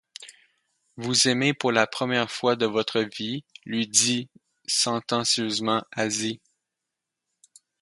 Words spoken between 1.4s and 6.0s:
pour la première fois de votre vie... lui dit sentencieusement